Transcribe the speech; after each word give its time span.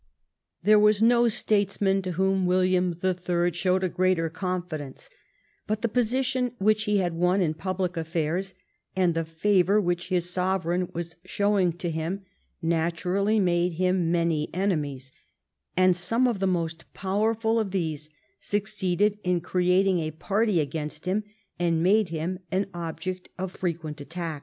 There 0.63 0.79
was 0.79 1.03
no 1.03 1.27
statesman 1.27 1.97
in 2.03 2.13
whom 2.13 2.47
Williana 2.47 2.99
the 2.99 3.13
Third 3.13 3.55
showed 3.55 3.83
a 3.83 3.87
greater 3.87 4.31
confidence, 4.31 5.11
but 5.67 5.83
the 5.83 5.87
position 5.87 6.53
which 6.57 6.85
he 6.85 6.97
had 6.97 7.13
won 7.13 7.39
in 7.39 7.53
public 7.53 7.95
affairs 7.97 8.55
and 8.95 9.13
the 9.13 9.23
favor 9.23 9.79
which 9.79 10.07
his 10.07 10.27
sovereign 10.27 10.89
was 10.95 11.17
showing 11.23 11.71
to 11.73 11.91
him 11.91 12.25
natural 12.63 13.25
ly 13.25 13.37
made 13.37 13.73
him 13.73 14.11
many 14.11 14.49
enemies, 14.55 15.11
and 15.77 15.95
some 15.95 16.27
of 16.27 16.39
the 16.39 16.47
most 16.47 16.91
powerful 16.95 17.59
of 17.59 17.69
these 17.69 18.09
succeeded 18.39 19.19
in 19.23 19.39
creating 19.39 19.99
a 19.99 20.09
party 20.09 20.59
against 20.59 21.05
him 21.05 21.23
and 21.59 21.83
made 21.83 22.09
him 22.09 22.39
an 22.51 22.65
object 22.73 23.29
of 23.37 23.51
frequent 23.51 23.97
attadc. 23.97 24.39